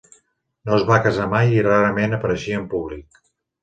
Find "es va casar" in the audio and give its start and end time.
0.77-1.29